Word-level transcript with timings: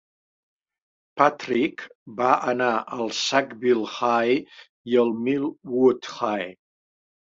Patrick 1.21 1.83
va 2.21 2.29
anar 2.53 2.71
al 2.97 3.13
Sackville 3.19 3.91
High 3.99 4.91
i 4.95 4.99
al 5.03 5.15
Millwood 5.29 6.11
High. 6.15 6.49